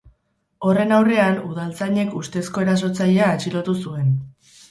[0.69, 4.09] Horren aurrean, udaltzainek ustezko erasotzailea atxilotu zuen.